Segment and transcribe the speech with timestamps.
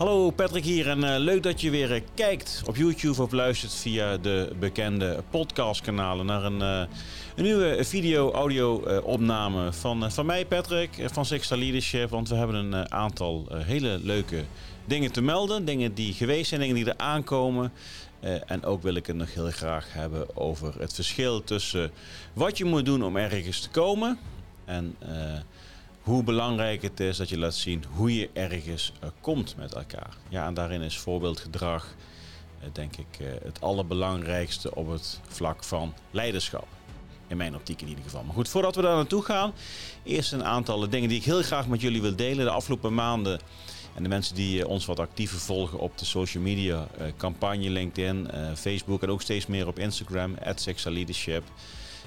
[0.00, 3.74] Hallo Patrick hier en uh, leuk dat je weer uh, kijkt op YouTube of luistert
[3.74, 6.96] via de bekende podcastkanalen naar een, uh,
[7.36, 12.10] een nieuwe video-audio-opname van, van mij Patrick van Sixta Leadership.
[12.10, 14.44] Want we hebben een aantal hele leuke
[14.84, 17.72] dingen te melden, dingen die geweest zijn, dingen die er aankomen.
[18.46, 21.90] en ook wil ik het nog heel graag hebben over het verschil tussen
[22.32, 24.18] wat je moet doen om ergens te komen
[24.64, 24.96] en
[26.00, 30.16] hoe belangrijk het is dat je laat zien hoe je ergens uh, komt met elkaar.
[30.28, 31.94] Ja, en daarin is voorbeeldgedrag,
[32.60, 36.66] uh, denk ik, uh, het allerbelangrijkste op het vlak van leiderschap.
[37.26, 38.22] In mijn optiek in ieder geval.
[38.22, 39.52] Maar goed, voordat we daar naartoe gaan,
[40.02, 42.44] eerst een aantal dingen die ik heel graag met jullie wil delen.
[42.44, 43.40] De afgelopen maanden
[43.94, 46.86] en de mensen die ons wat actiever volgen op de social media
[47.16, 50.36] campagne, LinkedIn, Facebook en ook steeds meer op Instagram,
[50.84, 51.42] Leadership.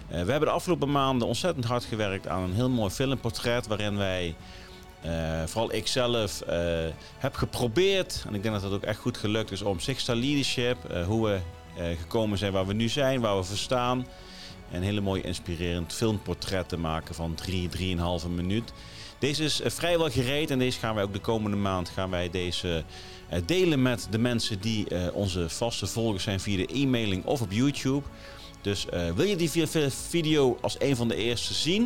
[0.08, 3.98] Eh, we hebben de afgelopen maanden ontzettend hard gewerkt aan een heel mooi filmportret waarin
[3.98, 4.36] wij,
[5.06, 5.12] uh,
[5.45, 6.56] vooral ik zelf, uh,
[7.18, 10.78] heb geprobeerd, en ik denk dat dat ook echt goed gelukt is, om Sixta Leadership,
[11.06, 11.40] hoe we
[12.00, 14.08] gekomen zijn waar we nu zijn, waar we verstaan,
[14.72, 18.73] een hele mooi inspirerend filmportret te maken van 3, 3,5 minuut.
[19.20, 22.84] Deze is vrijwel gereed en deze gaan wij ook de komende maand gaan wij deze
[23.45, 28.06] delen met de mensen die onze vaste volgers zijn via de e-mailing of op YouTube.
[28.64, 31.81] Dus uh, wil je die video als een van de eerste zien?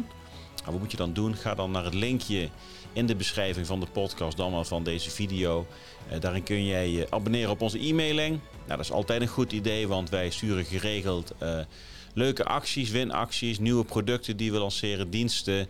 [0.55, 1.35] Nou, wat moet je dan doen?
[1.35, 2.49] Ga dan naar het linkje
[2.93, 5.65] in de beschrijving van de podcast, dan wel van deze video.
[6.11, 8.39] Uh, daarin kun jij je abonneren op onze e-mailing.
[8.65, 11.59] Nou, dat is altijd een goed idee, want wij sturen geregeld uh,
[12.17, 15.67] leuke acties, winacties, nieuwe producten die we lanceren, diensten,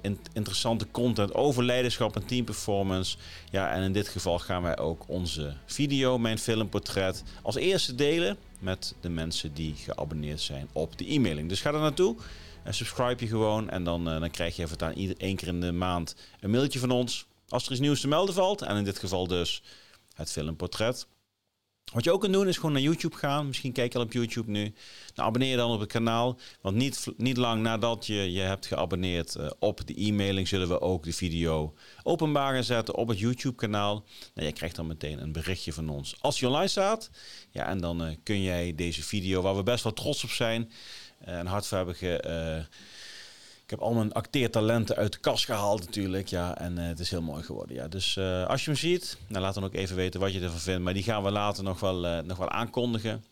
[0.00, 3.16] in, interessante content over leiderschap en teamperformance.
[3.50, 8.36] Ja, en in dit geval gaan wij ook onze video, mijn filmportret, als eerste delen
[8.58, 11.48] met de mensen die geabonneerd zijn op de e-mailing.
[11.48, 12.16] Dus ga er naartoe.
[12.62, 15.60] En subscribe je gewoon en dan, uh, dan krijg je even ieder één keer in
[15.60, 17.26] de maand een mailtje van ons.
[17.48, 18.62] Als er iets nieuws te melden valt.
[18.62, 19.62] En in dit geval dus
[20.14, 21.06] het filmportret.
[21.92, 23.46] Wat je ook kunt doen is gewoon naar YouTube gaan.
[23.46, 24.74] Misschien kijk je al op YouTube nu.
[25.14, 26.38] Nou, abonneer je dan op het kanaal.
[26.60, 30.48] Want niet, niet lang nadat je je hebt geabonneerd uh, op de e-mailing...
[30.48, 34.04] zullen we ook de video openbaar gaan zetten op het YouTube-kanaal.
[34.34, 37.10] Nou, je krijgt dan meteen een berichtje van ons als je online staat.
[37.50, 40.72] Ja, en dan uh, kun jij deze video, waar we best wel trots op zijn...
[41.28, 42.66] Uh, en hard voor hebben ge,
[43.64, 46.28] ik heb al mijn acteertalenten uit de kast gehaald natuurlijk.
[46.28, 47.76] Ja, en uh, het is heel mooi geworden.
[47.76, 47.88] Ja.
[47.88, 50.58] Dus uh, als je hem ziet, nou, laat dan ook even weten wat je ervan
[50.58, 50.82] vindt.
[50.82, 53.24] Maar die gaan we later nog wel, uh, nog wel aankondigen.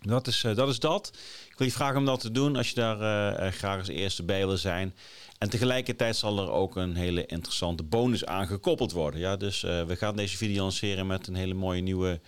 [0.00, 1.10] Dat is, dat is dat.
[1.48, 4.46] Ik wil je vragen om dat te doen als je daar graag als eerste bij
[4.46, 4.94] wil zijn.
[5.38, 9.20] En tegelijkertijd zal er ook een hele interessante bonus aan gekoppeld worden.
[9.20, 12.20] Ja, dus we gaan deze video lanceren met een hele mooie nieuwe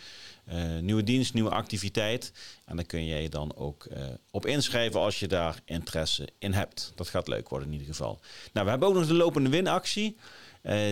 [0.80, 2.32] nieuwe dienst, nieuwe activiteit.
[2.64, 3.86] En dan kun je je dan ook
[4.30, 6.92] op inschrijven als je daar interesse in hebt.
[6.94, 8.20] Dat gaat leuk worden in ieder geval.
[8.52, 10.16] Nou, we hebben ook nog de lopende winactie.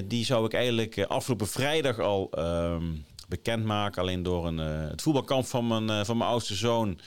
[0.05, 2.85] Die zou ik eigenlijk afgelopen vrijdag al ehm,
[3.29, 4.03] bekendmaken.
[4.03, 6.99] Alleen door een, het voetbalkamp van mijn, van mijn oudste zoon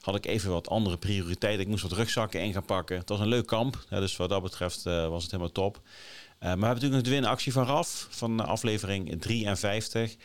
[0.00, 1.60] had ik even wat andere prioriteiten.
[1.60, 2.98] Ik moest wat rugzakken in gaan pakken.
[2.98, 3.84] Het was een leuk kamp.
[3.88, 5.80] dus wat dat betreft was het helemaal top.
[6.38, 10.16] maar we hebben natuurlijk de winactie van RAF van aflevering 53.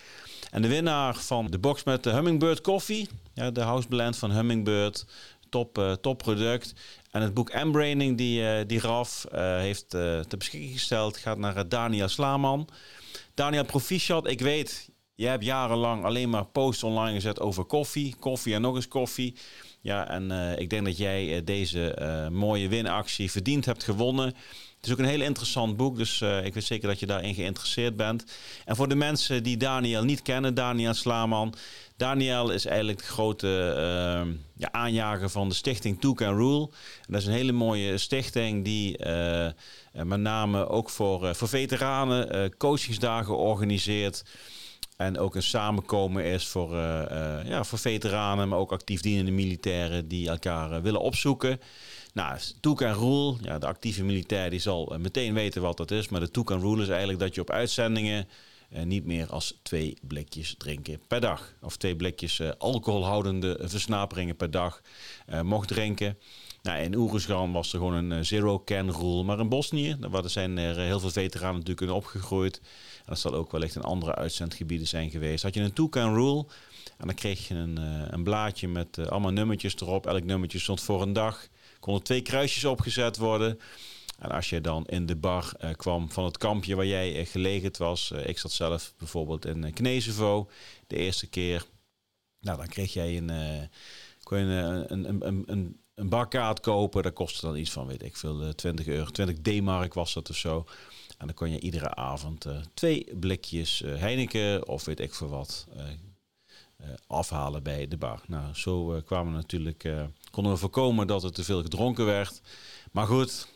[0.52, 4.32] En de winnaar van de box met de Hummingbird Coffee, ja, de house blend van
[4.32, 5.06] Hummingbird,
[5.50, 6.74] top, top product.
[7.12, 12.68] En het boek Embraining die, die Raf heeft ter beschikking gesteld gaat naar Daniel Slaman.
[13.34, 18.16] Daniel Proficiat, ik weet, je hebt jarenlang alleen maar posts online gezet over koffie.
[18.20, 19.36] Koffie en nog eens koffie.
[19.82, 24.26] Ja, en ik denk dat jij deze mooie winactie verdiend hebt gewonnen.
[24.76, 27.96] Het is ook een heel interessant boek, dus ik weet zeker dat je daarin geïnteresseerd
[27.96, 28.26] bent.
[28.66, 31.54] En voor de mensen die Daniel niet kennen, Daniel Slaman.
[31.98, 36.70] Daniel is eigenlijk de grote uh, ja, aanjager van de stichting Took and Rule.
[37.06, 38.98] En dat is een hele mooie stichting die
[39.92, 44.24] met name ook voor, voor veteranen coachingsdagen organiseert.
[44.98, 46.76] En ook een samenkomen is voor,
[47.46, 51.60] ja, voor veteranen, maar ook actief dienende militairen die elkaar willen opzoeken.
[52.16, 55.92] Nou, toek en rule, ja, de actieve militair die zal eh, meteen weten wat dat
[55.92, 56.10] is.
[56.10, 58.28] Maar de toek en rule is eigenlijk dat je op uitzendingen
[58.70, 61.54] eh, niet meer als twee blikjes drinken per dag.
[61.62, 64.82] Of twee blikjes eh, alcoholhoudende versnaperingen per dag
[65.26, 66.18] eh, mocht drinken.
[66.66, 69.24] Nou, in Oeruzgan was er gewoon een eh, zero-can rule.
[69.24, 72.58] Maar in Bosnië, waar zijn er heel veel veteranen natuurlijk in opgegroeid.
[72.98, 75.44] En dat zal ook wellicht in andere uitzendgebieden zijn geweest.
[75.44, 76.46] Had je een two-can rule
[76.98, 77.78] en dan kreeg je een,
[78.14, 80.08] een blaadje met allemaal nummertjes erop.
[80.08, 81.48] Elk nummertje stond voor een dag
[81.80, 83.60] konden twee kruisjes opgezet worden.
[84.20, 88.12] En als je dan in de bar kwam van het kampje waar jij gelegen was,
[88.14, 90.50] uh, ik zat zelf bijvoorbeeld in Knezevo
[90.88, 91.66] de eerste keer,
[92.40, 93.32] nou dan kreeg jij een,
[94.24, 97.04] kon je een, een, een, een, een barkaart kopen.
[97.04, 99.12] Dat kostte dan iets van, weet ik veel, 20 euro.
[99.12, 100.66] 20 D-mark was dat of zo.
[101.18, 105.68] En dan kon je iedere avond twee blikjes Heineken of weet ik veel wat
[107.08, 108.22] afhalen bij de bar.
[108.28, 109.90] Nou, zo kwamen we natuurlijk,
[110.32, 112.42] konden we voorkomen dat er te veel gedronken werd.
[112.92, 113.48] Maar goed,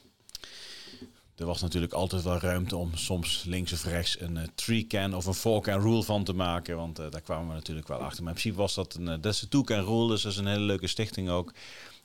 [1.40, 5.26] er was natuurlijk altijd wel ruimte om soms links of rechts een tree can of
[5.26, 6.76] een four can rule van te maken.
[6.76, 8.24] Want daar kwamen we natuurlijk wel achter.
[8.24, 10.38] Maar in principe was dat een uh, dat is two can rule, dus dat is
[10.38, 11.54] een hele leuke stichting ook.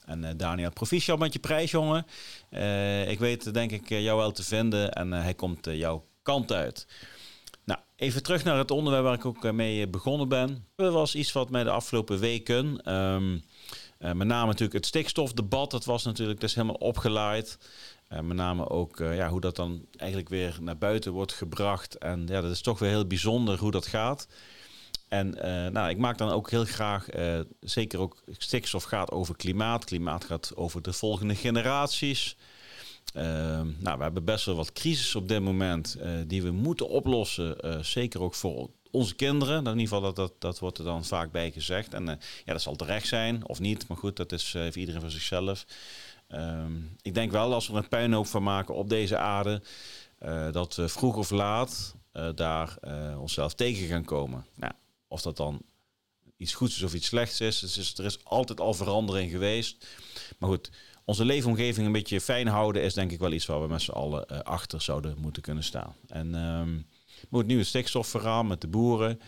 [0.05, 2.07] En Daniel, proficiat met je prijs, jongen.
[3.09, 6.87] ik weet denk ik jou wel te vinden en hij komt jouw kant uit.
[7.65, 10.67] Nou, even terug naar het onderwerp waar ik ook mee begonnen ben.
[10.77, 12.93] Dat was iets wat mij de afgelopen weken...
[12.95, 13.43] Um,
[13.99, 17.59] met name natuurlijk het stikstofdebat, dat was natuurlijk is helemaal opgeleid.
[18.09, 21.99] Met name ook ja, hoe dat dan eigenlijk weer naar buiten wordt gebracht.
[21.99, 24.29] En ja, dat is toch weer heel bijzonder hoe dat gaat.
[25.15, 27.07] En uh, nou, ik maak dan ook heel graag,
[27.61, 29.85] zeker ook stikstof gaat over klimaat.
[29.85, 32.37] Klimaat gaat over de volgende generaties.
[33.15, 37.57] Ehm, nou, we hebben best wel wat crisis op dit moment die we moeten oplossen.
[37.85, 39.57] zeker ook voor onze kinderen.
[39.57, 41.95] In ieder geval, dat, dat, dat wordt er dan vaak bij gezegd.
[41.95, 42.05] En
[42.45, 43.89] ja, dat zal terecht zijn of niet.
[43.89, 45.67] Maar goed, dat is voor iedereen voor zichzelf.
[46.29, 46.73] Ehm,
[47.03, 49.63] ik denk wel als we een puinhoop van maken op deze aarde,
[50.53, 51.95] dat we vroeg of laat
[52.35, 52.77] daar
[53.19, 54.47] onszelf tegen gaan komen.
[54.55, 54.73] Nou,
[55.15, 55.63] of dat dan
[56.37, 59.87] iets goeds is of iets slechts is, er is altijd al verandering geweest.
[60.39, 60.71] Maar goed,
[61.05, 63.91] onze leefomgeving een beetje fijn houden is denk ik wel iets waar we met z'n
[63.91, 65.95] allen achter zouden moeten kunnen staan.
[66.07, 66.87] En um,
[67.29, 69.21] moet nu het stikstofverhaal met de boeren.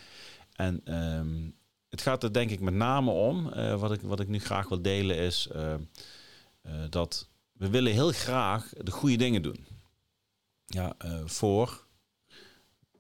[0.53, 1.55] En um,
[1.89, 4.83] het gaat er denk ik met name om, wat, ik, wat ik nu graag wil
[4.83, 5.75] delen is uh,
[6.91, 9.67] dat we willen heel graag de goede dingen doen.
[10.67, 11.86] Ja, voor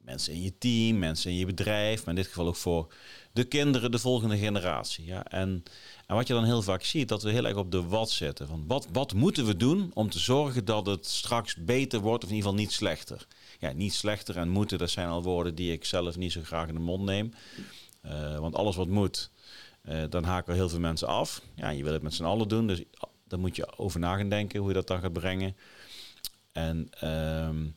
[0.06, 2.92] mensen in je team, mensen in je bedrijf, maar in dit geval ook voor
[3.32, 5.04] de kinderen, de volgende generatie.
[5.04, 5.62] Ja, en,
[6.06, 8.46] en wat je dan heel vaak ziet, dat we heel erg op de wat zetten.
[8.46, 12.30] Van wat, wat moeten we doen om te zorgen dat het straks beter wordt, of
[12.30, 13.26] in ieder geval niet slechter.
[13.58, 16.68] Ja, niet slechter en moeten, dat zijn al woorden die ik zelf niet zo graag
[16.68, 17.32] in de mond neem.
[18.04, 19.30] Uh, want alles wat moet,
[19.88, 21.42] uh, dan haken heel veel mensen af.
[21.56, 22.82] Ja, je wil het met z'n allen doen, dus
[23.28, 25.56] daar moet je over na gaan denken hoe je dat dan gaat brengen.
[26.52, 27.74] En um,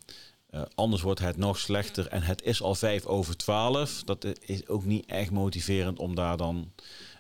[0.52, 2.08] uh, anders wordt het nog slechter.
[2.08, 4.04] En het is al vijf over twaalf.
[4.04, 6.74] Dat is ook niet echt motiverend om daar dan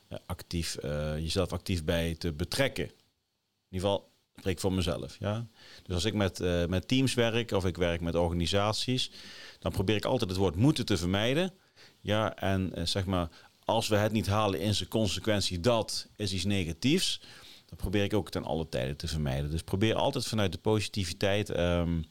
[0.10, 2.86] uh, actief, uh, jezelf actief bij te betrekken.
[2.86, 5.18] In ieder geval, spreek voor mezelf.
[5.20, 5.48] Ja?
[5.84, 9.12] Dus als ik met, met teams werk of ik werk met organisaties,
[9.60, 11.54] dan probeer ik altijd het woord moeten te vermijden.
[12.00, 13.30] Ja, en zeg maar,
[13.66, 17.22] als we het niet halen in zijn consequentie dat is iets negatiefs
[17.70, 19.52] dat probeer ik ook ten alle tijden te vermijden.
[19.52, 22.06] Dus probeer altijd vanuit de positiviteit um,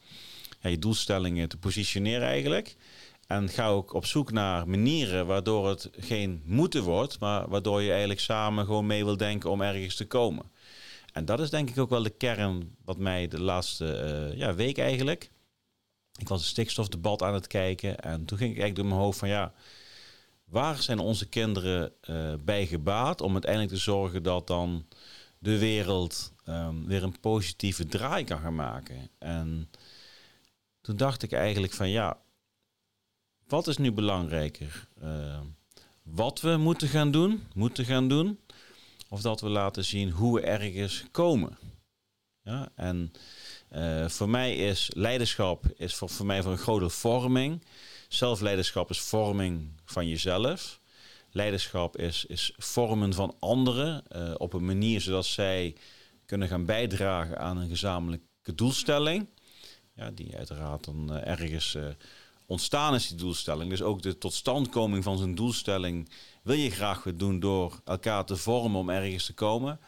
[0.61, 2.77] je doelstellingen te positioneren eigenlijk.
[3.27, 7.91] En ga ook op zoek naar manieren waardoor het geen moeten wordt, maar waardoor je
[7.91, 10.51] eigenlijk samen gewoon mee wil denken om ergens te komen.
[11.13, 14.55] En dat is denk ik ook wel de kern wat mij de laatste uh, ja,
[14.55, 15.31] week eigenlijk.
[16.19, 19.19] Ik was een stikstofdebat aan het kijken en toen ging ik eigenlijk door mijn hoofd
[19.19, 19.53] van ja,
[20.45, 24.87] waar zijn onze kinderen uh, bij gebaat om uiteindelijk te zorgen dat dan
[25.39, 29.11] de wereld um, weer een positieve draai kan gaan maken.
[29.19, 29.71] En
[30.89, 32.21] toen dacht ik eigenlijk van ja,
[33.47, 34.89] wat is nu belangrijker?
[35.03, 35.41] Uh,
[36.03, 38.41] wat we moeten gaan doen, moeten gaan doen,
[39.09, 41.59] of dat we laten zien hoe we ergens komen.
[42.43, 43.13] Ja, en
[43.73, 47.65] uh, voor mij is leiderschap is voor, mij voor een grote vorming.
[48.09, 50.81] Zelfleiderschap is vorming van jezelf.
[51.31, 55.77] Leiderschap is, is vormen van anderen uh, op een manier zodat zij
[56.27, 59.29] kunnen gaan bijdragen aan een gezamenlijke doelstelling.
[59.99, 61.87] Ja, die uiteraard dan uh, ergens uh,
[62.47, 63.71] ontstaan is, die doelstelling.
[63.71, 66.09] Dus ook de totstandkoming van zijn doelstelling
[66.43, 69.81] wil je graag doen door elkaar te vormen om ergens te komen.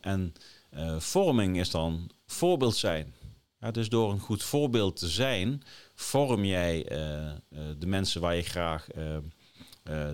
[0.00, 0.34] en
[0.98, 3.14] vorming is dan voorbeeld zijn.
[3.60, 5.62] Ja, dus door een goed voorbeeld te zijn,
[5.94, 6.84] vorm jij
[7.78, 8.86] de mensen waar je graag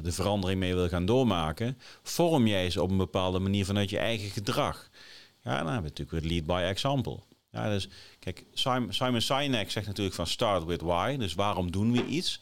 [0.03, 3.99] de verandering mee wil gaan doormaken, vorm jij ze op een bepaalde manier vanuit je
[3.99, 4.91] eigen gedrag.
[5.43, 7.21] Ja, dan hebben we natuurlijk weer lead by example.
[7.55, 8.45] Ja, dus kijk,
[8.89, 11.17] Simon, Sinek zegt natuurlijk van start with why.
[11.17, 12.41] Dus waarom doen we iets?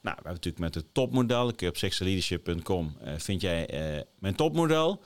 [0.00, 4.00] Nou, we hebben natuurlijk met het topmodel, kun je op sexleadership.com uh, vind jij uh,
[4.18, 5.02] mijn topmodel.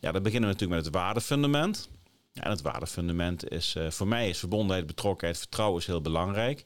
[0.00, 1.88] Ja, dan beginnen we natuurlijk met het waardefundament.
[2.32, 6.64] Ja, en het waardefundament is uh, voor mij is verbondenheid, betrokkenheid, vertrouwen is heel belangrijk.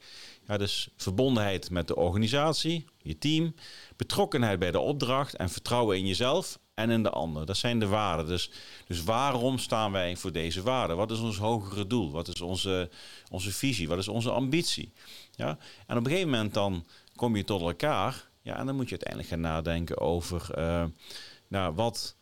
[0.57, 3.55] Dus verbondenheid met de organisatie, je team,
[3.95, 7.45] betrokkenheid bij de opdracht en vertrouwen in jezelf en in de ander.
[7.45, 8.27] Dat zijn de waarden.
[8.27, 8.51] Dus,
[8.87, 10.97] dus waarom staan wij voor deze waarden?
[10.97, 12.11] Wat is ons hogere doel?
[12.11, 12.89] Wat is onze,
[13.29, 13.87] onze visie?
[13.87, 14.93] Wat is onze ambitie?
[15.35, 15.57] Ja?
[15.87, 18.29] En op een gegeven moment dan kom je tot elkaar.
[18.41, 20.83] Ja, en dan moet je uiteindelijk gaan nadenken over uh,
[21.47, 22.15] nou, wat,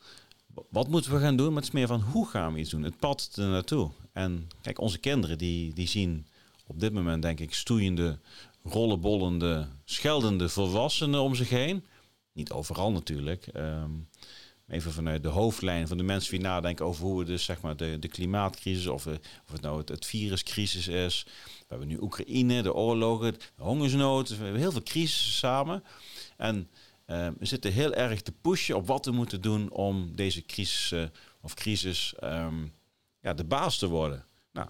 [0.70, 2.84] wat moeten we gaan doen, maar het is meer van hoe gaan we iets doen,
[2.84, 3.90] het pad er naartoe.
[4.14, 6.26] En kijk, onze kinderen die, die zien
[6.70, 8.20] op dit moment denk ik stoeiende,
[8.64, 11.86] rollenbollende, scheldende volwassenen om zich heen.
[12.34, 13.48] Niet overal natuurlijk.
[13.48, 13.92] Ehm,
[14.68, 17.78] even vanuit de hoofdlijn van de mensen die nadenken over hoe we dus zeg maar
[17.78, 19.14] de, de klimaatcrisis of, eh,
[19.46, 21.24] of het nou het, viruscrisis is.
[21.26, 24.30] We hebben nu Oekraïne, de oorlogen, de hongersnood.
[24.30, 25.84] we hebben heel veel crisissen samen.
[26.38, 26.70] En
[27.06, 31.10] ehm, we zitten heel erg te pushen op wat we moeten doen om deze crisis
[31.42, 32.66] of crisis ehm,
[33.22, 34.26] ja, de baas te worden.
[34.52, 34.68] Nou,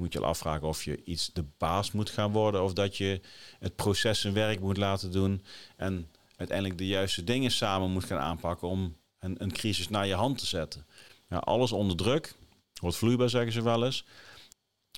[0.00, 3.20] moet je al afvragen of je iets de baas moet gaan worden of dat je
[3.58, 5.44] het proces zijn werk moet laten doen
[5.76, 10.14] en uiteindelijk de juiste dingen samen moet gaan aanpakken om een, een crisis naar je
[10.14, 10.86] hand te zetten.
[11.28, 12.34] Ja, alles onder druk,
[12.80, 14.04] wordt vloeibaar zeggen ze wel eens.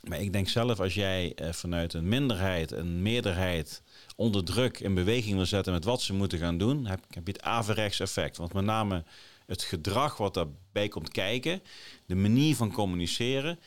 [0.09, 3.83] Maar ik denk zelf, als jij eh, vanuit een minderheid, een meerderheid
[4.17, 7.33] onder druk in beweging wil zetten met wat ze moeten gaan doen, heb, heb je
[7.33, 8.37] het averechts effect.
[8.37, 9.05] Want met name
[9.47, 11.63] het gedrag wat daarbij komt kijken,
[12.07, 13.59] de manier van communiceren,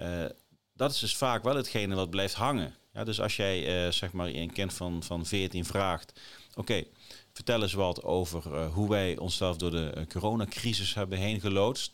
[0.00, 0.24] uh,
[0.82, 2.74] dat is dus vaak wel hetgene wat blijft hangen.
[2.92, 6.20] Ja, dus als jij uh, zeg maar een kind van, van 14 vraagt,
[6.54, 6.84] oké,
[7.32, 11.92] vertel eens wat over uh, hoe wij onszelf door de coronacrisis hebben heen geloodst.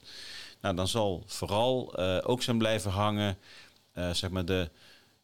[0.60, 3.38] Nou, dan zal vooral ook zijn blijven hangen,
[3.92, 4.70] zeg maar de,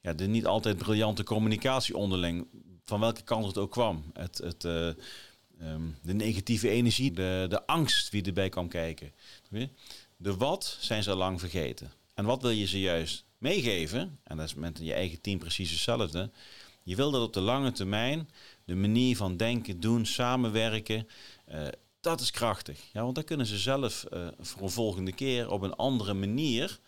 [0.00, 2.47] ja, de niet altijd briljante communicatie onderling,
[2.85, 4.04] van welke kant het ook kwam.
[4.12, 4.64] Het, het
[5.61, 9.12] Ehm, de negatieve energie, de, de angst wie erbij kwam kijken.
[10.16, 11.92] De wat zijn ze al lang vergeten.
[12.14, 14.19] En wat wil je ze juist meegeven?
[14.23, 16.31] En dat is met je eigen team precies hetzelfde.
[16.83, 18.29] Je wil dat op de lange termijn
[18.65, 21.09] de manier van denken, doen, samenwerken,
[21.53, 21.67] uh,
[22.01, 22.79] dat is krachtig.
[22.93, 26.79] Ja, want dan kunnen ze zelf uh, voor een volgende keer op een andere manier,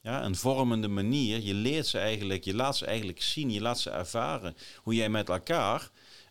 [0.00, 3.80] ja, een vormende manier, je leert ze eigenlijk, je laat ze eigenlijk zien, je laat
[3.80, 5.90] ze ervaren hoe jij met elkaar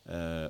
[0.10, 0.46] uh,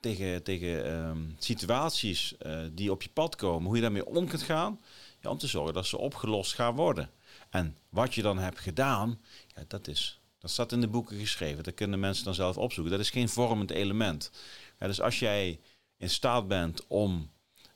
[0.00, 2.34] tegen, tegen ehm, situaties
[2.72, 4.80] die op je pad komen, hoe je daarmee om kunt gaan,
[5.20, 7.10] ja, om te zorgen dat ze opgelost gaan worden.
[7.52, 9.20] En wat je dan hebt gedaan,
[9.54, 11.64] ja, dat, is, dat staat in de boeken geschreven.
[11.64, 12.92] Dat kunnen mensen dan zelf opzoeken.
[12.92, 14.30] Dat is geen vormend element.
[14.78, 15.60] Dus als jij
[15.96, 17.30] in staat bent om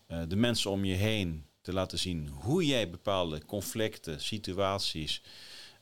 [0.08, 5.22] uh, de mensen om je heen te laten zien hoe jij bepaalde conflicten, situaties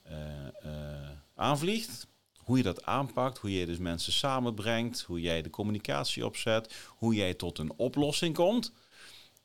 [0.06, 2.06] uh, aanvliegt,
[2.38, 7.14] hoe je dat aanpakt, hoe je dus mensen samenbrengt, hoe jij de communicatie opzet, hoe
[7.14, 8.72] jij tot een oplossing komt.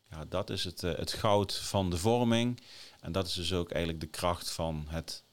[0.09, 2.61] Ja, dat is het, het goud van de vorming.
[2.99, 5.23] En dat is dus ook eigenlijk de kracht van het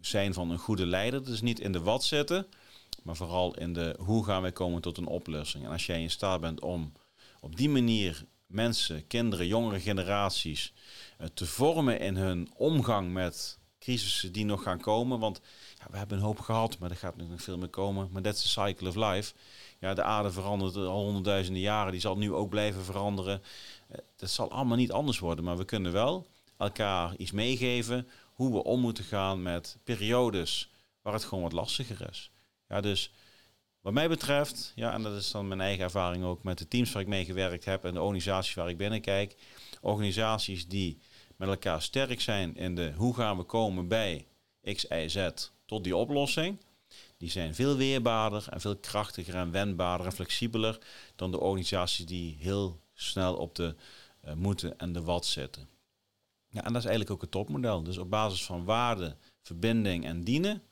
[0.00, 1.24] zijn van een goede leider.
[1.24, 2.46] Dus niet in de wat zitten,
[3.02, 5.64] maar vooral in de hoe gaan wij komen tot een oplossing.
[5.64, 6.92] En als jij in staat bent om
[7.40, 10.72] op die manier mensen, kinderen, jongere generaties
[11.20, 15.18] uh, te vormen in hun omgang met crisissen die nog gaan komen.
[15.18, 15.40] Want
[15.78, 18.08] ja, we hebben een hoop gehad, maar er gaat nog veel meer komen.
[18.12, 19.34] Maar dat is de cycle of life.
[19.78, 21.92] Ja, de aarde verandert al honderdduizenden jaren.
[21.92, 23.42] Die zal nu ook blijven veranderen.
[23.90, 25.44] Uh, dat zal allemaal niet anders worden.
[25.44, 30.70] Maar we kunnen wel elkaar iets meegeven hoe we om moeten gaan met periodes
[31.02, 32.30] waar het gewoon wat lastiger is.
[32.68, 33.12] Ja, dus
[33.80, 36.92] wat mij betreft, ja, en dat is dan mijn eigen ervaring ook met de teams
[36.92, 39.36] waar ik mee gewerkt heb en de organisaties waar ik binnenkijk.
[39.80, 40.98] Organisaties die
[41.36, 44.26] met elkaar sterk zijn in de hoe gaan we komen bij
[44.62, 45.28] X, Y, Z
[45.66, 46.58] tot die oplossing.
[47.16, 50.78] Die zijn veel weerbaarder en veel krachtiger en wendbaarder en flexibeler
[51.16, 53.74] dan de organisaties die heel snel op de
[54.24, 55.68] uh, moeten en de wat zitten.
[56.54, 57.82] Ja, en dat is eigenlijk ook het topmodel.
[57.82, 60.62] Dus op basis van waarde, verbinding en dienen,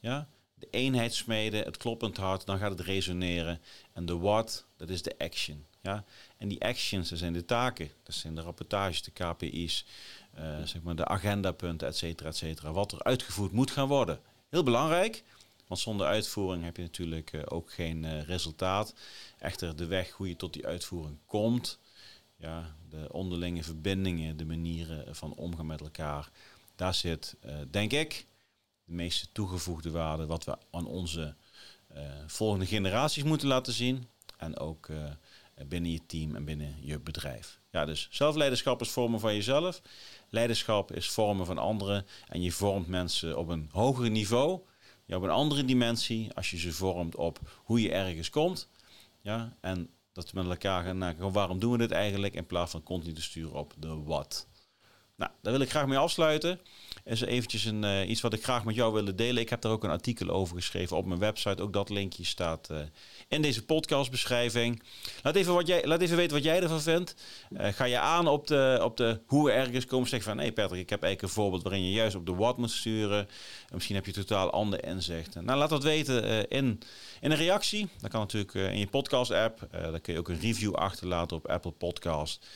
[0.00, 3.60] ja, de eenheid smeden, het kloppend hart, dan gaat het resoneren.
[3.92, 5.64] En de what, dat is de action.
[5.80, 6.04] Ja?
[6.36, 9.84] En die actions, dat zijn de taken, dat zijn de rapportages, de KPI's,
[10.38, 12.72] uh, zeg maar de agendapunten, et cetera, et cetera.
[12.72, 14.20] Wat er uitgevoerd moet gaan worden.
[14.48, 15.24] Heel belangrijk,
[15.66, 18.94] want zonder uitvoering heb je natuurlijk uh, ook geen uh, resultaat.
[19.38, 21.78] Echter, de weg hoe je tot die uitvoering komt,
[22.38, 26.30] ja, de onderlinge verbindingen, de manieren van omgaan met elkaar,
[26.74, 27.36] daar zit,
[27.70, 28.26] denk ik,
[28.84, 31.34] de meeste toegevoegde waarde wat we aan onze
[32.26, 34.06] volgende generaties moeten laten zien.
[34.36, 34.88] En ook
[35.66, 37.60] binnen je team en binnen je bedrijf.
[37.70, 39.82] Ja, dus zelfleiderschap is vormen van jezelf.
[40.28, 42.06] Leiderschap is vormen van anderen.
[42.28, 44.60] En je vormt mensen op een hoger niveau.
[45.04, 46.34] Ja, op een andere dimensie.
[46.34, 48.68] Als je ze vormt op hoe je ergens komt.
[49.20, 51.32] Ja, en dat we met elkaar gaan nadenken.
[51.32, 52.34] Waarom doen we dit eigenlijk?
[52.34, 54.47] In plaats van continu te sturen op de wat.
[55.18, 56.60] Nou, daar wil ik graag mee afsluiten.
[57.04, 59.42] Is eventjes een, uh, iets wat ik graag met jou wilde delen.
[59.42, 61.62] Ik heb daar ook een artikel over geschreven op mijn website.
[61.62, 62.78] Ook dat linkje staat uh,
[63.28, 64.82] in deze podcastbeschrijving.
[65.22, 67.14] Laat even, wat jij, laat even weten wat jij ervan vindt.
[67.50, 70.08] Uh, ga je aan op de, op de hoe ergens komen.
[70.08, 72.56] Zeg van, hey Patrick, ik heb eigenlijk een voorbeeld waarin je juist op de what
[72.56, 73.28] moet sturen.
[73.72, 75.44] Misschien heb je totaal ander inzichten.
[75.44, 76.80] Nou, laat dat weten in,
[77.20, 77.88] in een reactie.
[78.00, 79.68] Dat kan natuurlijk in je podcast app.
[79.70, 82.46] daar kun je ook een review achterlaten op Apple Podcast.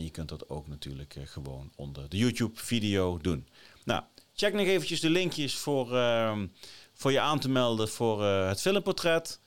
[0.00, 3.48] En je kunt dat ook natuurlijk gewoon onder de YouTube-video doen.
[3.84, 4.02] Nou,
[4.34, 6.46] check nog eventjes de linkjes voor, ehm,
[6.92, 9.40] voor je aan te melden voor het filmportret.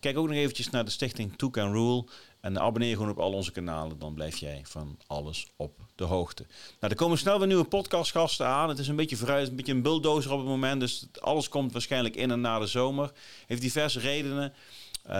[0.00, 2.04] kijk ook nog eventjes naar de stichting Took and Rule.
[2.40, 6.46] En abonneer gewoon op al onze kanalen, dan blijf jij van alles op de hoogte.
[6.80, 8.68] Nou, er komen snel weer nieuwe podcastgasten aan.
[8.68, 10.80] Het is een beetje vooruit, een beetje een bulldozer op het moment.
[10.80, 13.12] Dus alles komt waarschijnlijk in en na de zomer.
[13.46, 14.52] Heeft diverse redenen,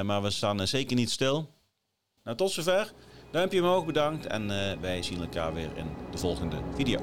[0.02, 1.50] maar we staan zeker niet stil.
[2.24, 2.92] Nou, tot zover.
[3.34, 4.26] Duimpje omhoog, bedankt.
[4.26, 7.00] En uh, wij zien elkaar weer in de volgende video.